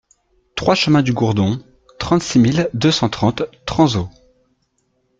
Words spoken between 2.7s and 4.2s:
deux cent trente Tranzault